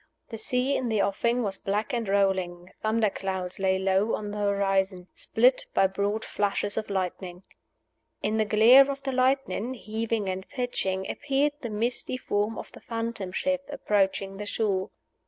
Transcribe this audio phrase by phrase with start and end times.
[0.29, 4.39] The sea in the offing was black and rolling; thunder clouds lay low on the
[4.39, 7.43] horizon, split by broad flashes of lightning.
[8.23, 12.81] In the glare of the lightning, heaving and pitching, appeared the misty form of the
[12.81, 14.89] Phantom Ship approaching the shore.